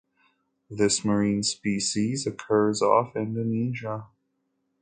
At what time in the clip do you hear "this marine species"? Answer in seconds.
0.67-2.25